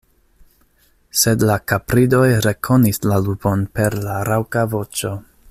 Sed 1.23 1.45
la 1.49 1.57
kapridoj 1.73 2.25
rekonis 2.47 3.01
la 3.11 3.21
lupon 3.27 3.67
per 3.77 3.99
la 4.09 4.17
raŭka 4.31 4.67
voĉo. 4.75 5.15